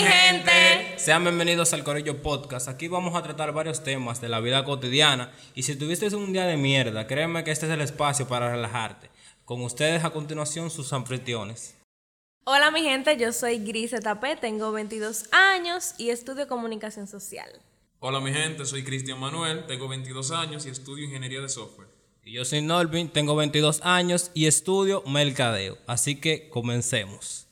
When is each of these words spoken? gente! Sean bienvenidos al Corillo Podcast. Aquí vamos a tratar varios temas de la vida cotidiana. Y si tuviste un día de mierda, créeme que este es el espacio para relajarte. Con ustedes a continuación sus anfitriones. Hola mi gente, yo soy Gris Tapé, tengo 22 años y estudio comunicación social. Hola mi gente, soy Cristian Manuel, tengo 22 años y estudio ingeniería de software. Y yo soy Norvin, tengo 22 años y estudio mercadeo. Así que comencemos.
gente! 0.00 0.94
Sean 0.96 1.22
bienvenidos 1.24 1.72
al 1.72 1.84
Corillo 1.84 2.22
Podcast. 2.22 2.68
Aquí 2.68 2.88
vamos 2.88 3.14
a 3.14 3.22
tratar 3.22 3.52
varios 3.52 3.82
temas 3.82 4.20
de 4.20 4.28
la 4.28 4.40
vida 4.40 4.64
cotidiana. 4.64 5.32
Y 5.54 5.62
si 5.62 5.76
tuviste 5.76 6.14
un 6.14 6.32
día 6.32 6.46
de 6.46 6.56
mierda, 6.56 7.06
créeme 7.06 7.44
que 7.44 7.50
este 7.50 7.66
es 7.66 7.72
el 7.72 7.80
espacio 7.80 8.26
para 8.28 8.50
relajarte. 8.50 9.10
Con 9.44 9.62
ustedes 9.62 10.04
a 10.04 10.10
continuación 10.10 10.70
sus 10.70 10.92
anfitriones. 10.92 11.76
Hola 12.44 12.70
mi 12.70 12.82
gente, 12.82 13.16
yo 13.18 13.32
soy 13.32 13.58
Gris 13.58 13.94
Tapé, 14.02 14.36
tengo 14.36 14.72
22 14.72 15.32
años 15.32 15.94
y 15.98 16.10
estudio 16.10 16.48
comunicación 16.48 17.06
social. 17.06 17.50
Hola 17.98 18.20
mi 18.20 18.32
gente, 18.32 18.64
soy 18.64 18.82
Cristian 18.82 19.20
Manuel, 19.20 19.66
tengo 19.66 19.88
22 19.88 20.30
años 20.30 20.64
y 20.64 20.70
estudio 20.70 21.04
ingeniería 21.04 21.42
de 21.42 21.50
software. 21.50 21.88
Y 22.24 22.32
yo 22.32 22.44
soy 22.44 22.62
Norvin, 22.62 23.10
tengo 23.10 23.36
22 23.36 23.80
años 23.82 24.30
y 24.32 24.46
estudio 24.46 25.02
mercadeo. 25.06 25.76
Así 25.86 26.16
que 26.16 26.48
comencemos. 26.48 27.49